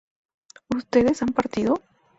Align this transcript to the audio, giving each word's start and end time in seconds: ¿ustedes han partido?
¿ustedes 0.75 1.21
han 1.21 1.29
partido? 1.31 1.75